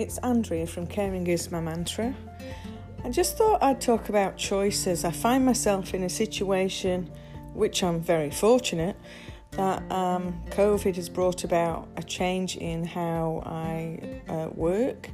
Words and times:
it's 0.00 0.16
Andrea 0.18 0.66
from 0.66 0.86
Caring 0.86 1.26
is 1.26 1.50
My 1.50 1.60
Mantra. 1.60 2.14
I 3.04 3.10
just 3.10 3.36
thought 3.36 3.62
I'd 3.62 3.82
talk 3.82 4.08
about 4.08 4.38
choices. 4.38 5.04
I 5.04 5.10
find 5.10 5.44
myself 5.44 5.92
in 5.92 6.04
a 6.04 6.08
situation, 6.08 7.10
which 7.52 7.82
I'm 7.82 8.00
very 8.00 8.30
fortunate, 8.30 8.96
that 9.50 9.82
um, 9.92 10.40
COVID 10.52 10.96
has 10.96 11.10
brought 11.10 11.44
about 11.44 11.86
a 11.98 12.02
change 12.02 12.56
in 12.56 12.82
how 12.82 13.42
I 13.44 14.22
uh, 14.26 14.48
work. 14.54 15.10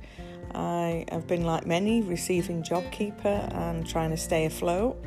I 0.55 1.05
have 1.11 1.27
been, 1.27 1.43
like 1.43 1.67
many, 1.67 2.03
receiving 2.03 2.63
JobKeeper 2.63 3.57
and 3.57 3.85
trying 3.89 4.11
to 4.11 4.17
stay 4.17 4.45
afloat 4.45 5.03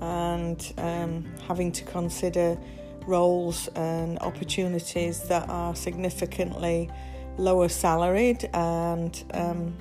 and 0.00 0.72
um, 0.78 1.32
having 1.46 1.70
to 1.70 1.84
consider 1.84 2.58
roles 3.06 3.68
and 3.76 4.18
opportunities 4.18 5.22
that 5.28 5.48
are 5.48 5.76
significantly 5.76 6.90
lower 7.38 7.68
salaried 7.68 8.48
and 8.52 9.24
um, 9.34 9.76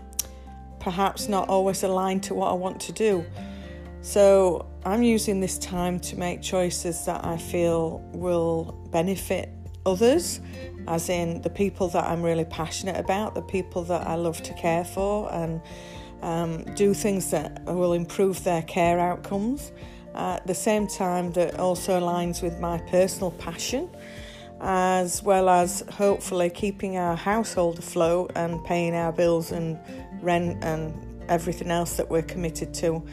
perhaps 0.79 1.27
not 1.27 1.47
always 1.49 1.83
aligned 1.83 2.23
to 2.23 2.33
what 2.33 2.51
I 2.51 2.55
want 2.55 2.79
to 2.81 2.91
do. 2.91 3.25
So 4.01 4.65
I'm 4.83 5.03
using 5.03 5.39
this 5.39 5.57
time 5.59 5.99
to 6.01 6.17
make 6.17 6.41
choices 6.41 7.05
that 7.05 7.23
I 7.23 7.37
feel 7.37 7.99
will 8.13 8.87
benefit 8.91 9.49
others, 9.85 10.41
as 10.87 11.09
in 11.09 11.41
the 11.41 11.49
people 11.49 11.87
that 11.89 12.03
I'm 12.05 12.23
really 12.23 12.45
passionate 12.45 12.97
about, 12.97 13.35
the 13.35 13.43
people 13.43 13.83
that 13.83 14.07
I 14.07 14.15
love 14.15 14.41
to 14.43 14.53
care 14.53 14.83
for, 14.83 15.31
and 15.31 15.61
um, 16.23 16.63
do 16.75 16.93
things 16.93 17.29
that 17.31 17.63
will 17.65 17.93
improve 17.93 18.43
their 18.43 18.63
care 18.63 18.99
outcomes. 18.99 19.71
Uh, 20.15 20.37
at 20.37 20.47
the 20.47 20.55
same 20.55 20.87
time, 20.87 21.31
that 21.33 21.59
also 21.59 21.99
aligns 21.99 22.41
with 22.41 22.59
my 22.59 22.79
personal 22.79 23.31
passion 23.31 23.89
as 24.61 25.23
well 25.23 25.49
as 25.49 25.83
hopefully 25.91 26.49
keeping 26.49 26.95
our 26.95 27.15
household 27.15 27.79
afloat 27.79 28.31
and 28.35 28.63
paying 28.63 28.95
our 28.95 29.11
bills 29.11 29.51
and 29.51 29.79
rent 30.21 30.63
and 30.63 30.93
everything 31.27 31.71
else 31.71 31.97
that 31.97 32.09
we're 32.09 32.21
committed 32.21 32.73
to. 32.75 33.03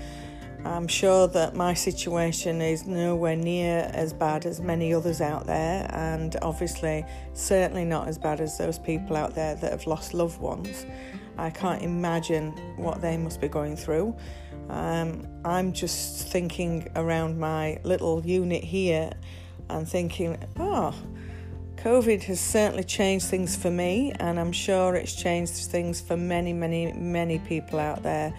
I'm 0.65 0.89
sure 0.89 1.27
that 1.29 1.55
my 1.55 1.73
situation 1.73 2.61
is 2.61 2.87
nowhere 2.87 3.37
near 3.37 3.91
as 3.95 4.13
bad 4.13 4.45
as 4.45 4.61
many 4.61 4.93
others 4.93 5.21
out 5.21 5.47
there, 5.47 5.89
and 5.95 6.37
obviously, 6.43 7.07
certainly 7.33 7.85
not 7.85 8.09
as 8.09 8.19
bad 8.19 8.41
as 8.41 8.59
those 8.59 8.79
people 8.79 9.17
out 9.17 9.35
there 9.35 9.55
that 9.55 9.71
have 9.71 9.87
lost 9.87 10.15
loved 10.15 10.41
ones. 10.41 10.85
I 11.39 11.51
can't 11.51 11.83
imagine 11.83 12.51
what 12.77 13.01
they 13.01 13.17
must 13.17 13.41
be 13.41 13.49
going 13.49 13.77
through. 13.77 14.17
Um, 14.69 15.27
I'm 15.45 15.73
just 15.73 16.27
thinking 16.29 16.89
around 16.97 17.39
my 17.39 17.79
little 17.85 18.21
unit 18.27 18.63
here 18.63 19.13
and 19.71 19.89
thinking, 19.89 20.37
oh, 20.59 20.93
COVID 21.83 22.25
has 22.25 22.41
certainly 22.41 22.83
changed 22.83 23.27
things 23.27 23.55
for 23.55 23.71
me, 23.71 24.13
and 24.19 24.39
I'm 24.41 24.51
sure 24.51 24.97
it's 24.97 25.15
changed 25.15 25.55
things 25.55 26.01
for 26.01 26.17
many, 26.17 26.53
many, 26.53 26.93
many 26.93 27.39
people 27.39 27.79
out 27.79 28.03
there. 28.03 28.35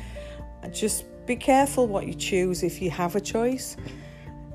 Just 0.71 1.05
be 1.25 1.37
careful 1.37 1.87
what 1.87 2.05
you 2.05 2.13
choose 2.13 2.63
if 2.63 2.81
you 2.81 2.89
have 2.91 3.15
a 3.15 3.21
choice. 3.21 3.77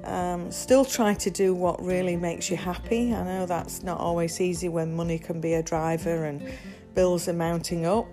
Um, 0.04 0.50
still 0.50 0.84
try 0.84 1.14
to 1.14 1.30
do 1.30 1.54
what 1.54 1.82
really 1.82 2.14
makes 2.16 2.50
you 2.50 2.58
happy. 2.58 3.14
I 3.14 3.24
know 3.24 3.46
that's 3.46 3.82
not 3.82 3.98
always 3.98 4.38
easy 4.38 4.68
when 4.68 4.94
money 4.94 5.19
can 5.19 5.41
be 5.41 5.54
a 5.54 5.62
driver 5.62 6.26
and 6.26 6.46
bills 6.92 7.26
are 7.26 7.32
mounting 7.32 7.86
up. 7.86 8.06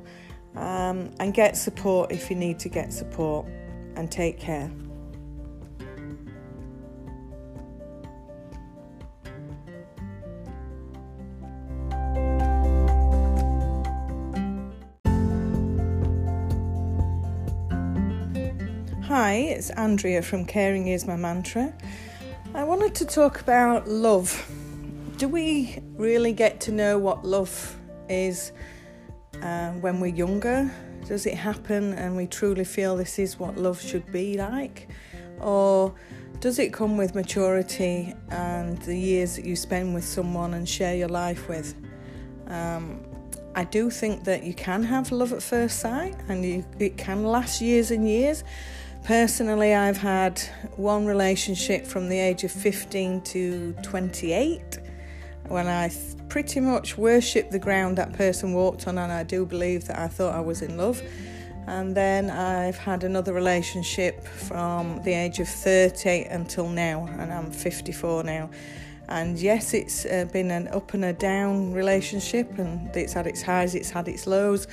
Um, 0.55 1.11
and 1.19 1.33
get 1.33 1.55
support 1.55 2.11
if 2.11 2.29
you 2.29 2.35
need 2.35 2.59
to 2.59 2.69
get 2.69 2.91
support, 2.91 3.45
and 3.95 4.11
take 4.11 4.37
care. 4.37 4.69
Hi, 19.13 19.33
it's 19.33 19.71
Andrea 19.71 20.21
from 20.21 20.45
Caring 20.45 20.87
is 20.87 21.05
My 21.05 21.17
Mantra. 21.17 21.73
I 22.53 22.63
wanted 22.63 22.95
to 22.95 23.05
talk 23.05 23.41
about 23.41 23.85
love. 23.85 24.49
Do 25.17 25.27
we 25.27 25.79
really 25.97 26.31
get 26.31 26.61
to 26.61 26.71
know 26.71 26.97
what 26.97 27.25
love 27.25 27.77
is 28.07 28.53
uh, 29.41 29.71
when 29.71 29.99
we're 29.99 30.15
younger? 30.15 30.73
Does 31.09 31.25
it 31.25 31.33
happen 31.33 31.91
and 31.95 32.15
we 32.15 32.25
truly 32.25 32.63
feel 32.63 32.95
this 32.95 33.19
is 33.19 33.37
what 33.37 33.57
love 33.57 33.81
should 33.81 34.09
be 34.13 34.37
like? 34.37 34.87
Or 35.41 35.93
does 36.39 36.57
it 36.57 36.71
come 36.71 36.95
with 36.95 37.13
maturity 37.13 38.13
and 38.29 38.77
the 38.83 38.97
years 38.97 39.35
that 39.35 39.43
you 39.43 39.57
spend 39.57 39.93
with 39.93 40.05
someone 40.05 40.53
and 40.53 40.69
share 40.69 40.95
your 40.95 41.09
life 41.09 41.49
with? 41.49 41.75
Um, 42.47 43.03
I 43.55 43.65
do 43.65 43.89
think 43.89 44.23
that 44.23 44.43
you 44.43 44.53
can 44.53 44.83
have 44.83 45.11
love 45.11 45.33
at 45.33 45.43
first 45.43 45.81
sight 45.81 46.15
and 46.29 46.45
you, 46.45 46.65
it 46.79 46.95
can 46.95 47.25
last 47.25 47.59
years 47.59 47.91
and 47.91 48.07
years. 48.07 48.45
Personally, 49.03 49.73
I've 49.73 49.97
had 49.97 50.39
one 50.75 51.07
relationship 51.07 51.87
from 51.87 52.07
the 52.07 52.19
age 52.19 52.43
of 52.43 52.51
15 52.51 53.21
to 53.21 53.73
28 53.81 54.77
when 55.47 55.67
I 55.67 55.91
pretty 56.29 56.59
much 56.59 56.99
worshipped 56.99 57.51
the 57.51 57.59
ground 57.59 57.97
that 57.97 58.13
person 58.13 58.53
walked 58.53 58.87
on, 58.87 58.99
and 58.99 59.11
I 59.11 59.23
do 59.23 59.43
believe 59.45 59.85
that 59.87 59.97
I 59.97 60.07
thought 60.07 60.35
I 60.35 60.39
was 60.39 60.61
in 60.61 60.77
love. 60.77 61.01
And 61.65 61.95
then 61.95 62.29
I've 62.29 62.77
had 62.77 63.03
another 63.03 63.33
relationship 63.33 64.23
from 64.23 65.01
the 65.03 65.13
age 65.13 65.39
of 65.39 65.47
30 65.47 66.25
until 66.25 66.69
now, 66.69 67.07
and 67.19 67.33
I'm 67.33 67.51
54 67.51 68.23
now. 68.23 68.51
And 69.09 69.37
yes, 69.37 69.73
it's 69.73 70.05
uh, 70.05 70.25
been 70.31 70.51
an 70.51 70.67
up 70.67 70.93
and 70.93 71.05
a 71.05 71.13
down 71.13 71.73
relationship, 71.73 72.59
and 72.59 72.95
it's 72.95 73.13
had 73.13 73.25
its 73.25 73.41
highs, 73.41 73.73
it's 73.73 73.89
had 73.89 74.07
its 74.07 74.27
lows. 74.27 74.67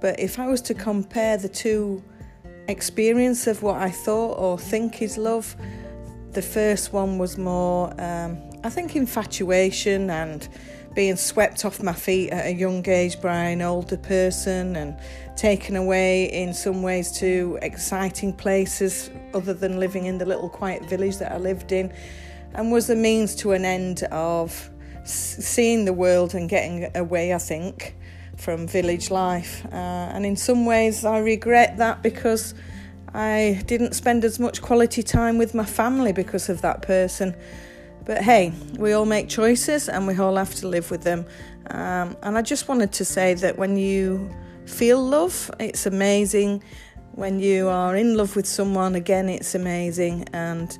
But 0.00 0.20
if 0.20 0.38
I 0.38 0.46
was 0.46 0.60
to 0.62 0.74
compare 0.74 1.36
the 1.38 1.48
two 1.48 2.02
experience 2.68 3.46
of 3.46 3.62
what 3.62 3.76
I 3.80 3.90
thought 3.90 4.38
or 4.38 4.58
think 4.58 5.02
is 5.02 5.18
love. 5.18 5.56
The 6.32 6.42
first 6.42 6.92
one 6.92 7.18
was 7.18 7.38
more, 7.38 7.88
um, 8.00 8.38
I 8.64 8.70
think, 8.70 8.96
infatuation 8.96 10.10
and 10.10 10.48
being 10.94 11.16
swept 11.16 11.64
off 11.64 11.82
my 11.82 11.92
feet 11.92 12.30
at 12.30 12.46
a 12.46 12.52
young 12.52 12.88
age 12.88 13.20
by 13.20 13.34
an 13.34 13.62
older 13.62 13.96
person 13.96 14.76
and 14.76 14.96
taken 15.36 15.76
away 15.76 16.26
in 16.26 16.54
some 16.54 16.82
ways 16.82 17.10
to 17.18 17.58
exciting 17.62 18.32
places 18.32 19.10
other 19.34 19.52
than 19.52 19.80
living 19.80 20.06
in 20.06 20.18
the 20.18 20.24
little 20.24 20.48
quiet 20.48 20.88
village 20.88 21.16
that 21.18 21.32
I 21.32 21.38
lived 21.38 21.72
in, 21.72 21.92
and 22.54 22.70
was 22.70 22.86
the 22.86 22.96
means 22.96 23.34
to 23.36 23.52
an 23.52 23.64
end 23.64 24.04
of 24.12 24.70
seeing 25.04 25.84
the 25.84 25.92
world 25.92 26.34
and 26.34 26.48
getting 26.48 26.88
away, 26.96 27.34
I 27.34 27.38
think 27.38 27.96
from 28.36 28.66
village 28.66 29.10
life. 29.10 29.64
Uh, 29.72 29.76
and 30.14 30.26
in 30.26 30.36
some 30.36 30.66
ways, 30.66 31.04
I 31.04 31.18
regret 31.18 31.78
that 31.78 32.02
because 32.02 32.54
I 33.14 33.62
didn't 33.66 33.94
spend 33.94 34.24
as 34.24 34.40
much 34.40 34.60
quality 34.60 35.02
time 35.02 35.38
with 35.38 35.54
my 35.54 35.64
family 35.64 36.12
because 36.12 36.48
of 36.48 36.62
that 36.62 36.82
person. 36.82 37.34
But 38.04 38.22
hey, 38.22 38.52
we 38.76 38.92
all 38.92 39.06
make 39.06 39.28
choices 39.28 39.88
and 39.88 40.06
we 40.06 40.16
all 40.18 40.36
have 40.36 40.54
to 40.56 40.68
live 40.68 40.90
with 40.90 41.02
them. 41.02 41.24
Um, 41.70 42.16
and 42.22 42.36
I 42.36 42.42
just 42.42 42.68
wanted 42.68 42.92
to 42.92 43.04
say 43.04 43.34
that 43.34 43.56
when 43.56 43.76
you 43.76 44.28
feel 44.66 45.02
love, 45.02 45.50
it's 45.58 45.86
amazing. 45.86 46.62
When 47.12 47.38
you 47.38 47.68
are 47.68 47.96
in 47.96 48.16
love 48.16 48.36
with 48.36 48.46
someone, 48.46 48.94
again, 48.94 49.28
it's 49.28 49.54
amazing. 49.54 50.26
And 50.32 50.76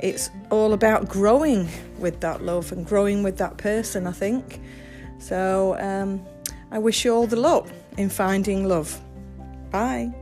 it's 0.00 0.30
all 0.50 0.72
about 0.72 1.08
growing 1.08 1.68
with 1.98 2.20
that 2.20 2.42
love 2.42 2.72
and 2.72 2.84
growing 2.84 3.22
with 3.22 3.38
that 3.38 3.56
person, 3.56 4.06
I 4.06 4.12
think. 4.12 4.60
So, 5.18 5.76
um, 5.80 6.24
I 6.70 6.78
wish 6.78 7.04
you 7.04 7.14
all 7.14 7.26
the 7.26 7.36
luck 7.36 7.66
in 7.96 8.08
finding 8.08 8.68
love. 8.68 9.00
Bye. 9.70 10.12